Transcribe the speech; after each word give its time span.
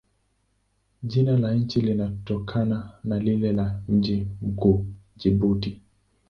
Jina 1.03 1.37
la 1.37 1.53
nchi 1.53 1.81
linatokana 1.81 2.91
na 3.03 3.19
lile 3.19 3.51
la 3.51 3.81
mji 3.89 4.27
mkuu, 4.41 4.85
Jibuti. 5.17 5.81